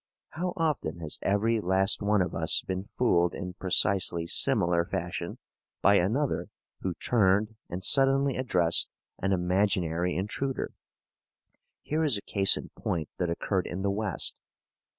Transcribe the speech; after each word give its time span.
How 0.29 0.53
often 0.57 0.97
has 1.01 1.19
every 1.21 1.59
last 1.61 2.01
one 2.01 2.23
of 2.23 2.33
us 2.33 2.63
been 2.63 2.85
fooled 2.85 3.35
in 3.35 3.53
precisely 3.53 4.25
similar 4.25 4.83
fashion 4.83 5.37
by 5.83 5.97
another 5.97 6.47
who 6.79 6.95
turned 6.95 7.55
and 7.69 7.85
suddenly 7.85 8.35
addressed 8.35 8.89
an 9.21 9.31
imaginary 9.31 10.15
intruder? 10.15 10.73
Here 11.83 12.03
is 12.03 12.17
a 12.17 12.23
case 12.23 12.57
in 12.57 12.69
point 12.69 13.09
that 13.19 13.29
occurred 13.29 13.67
in 13.67 13.83
the 13.83 13.91
West. 13.91 14.35